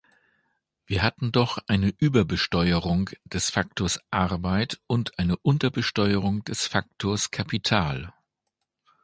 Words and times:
Wir 0.87 1.03
hatten 1.03 1.31
doch 1.31 1.59
eine 1.67 1.89
Überbesteuerung 1.95 3.11
des 3.23 3.51
Faktors 3.51 3.99
Arbeit 4.09 4.81
und 4.87 5.19
eine 5.19 5.37
Unterbesteuerung 5.37 6.43
des 6.43 6.65
Faktors 6.65 7.29
Kapital. 7.29 8.11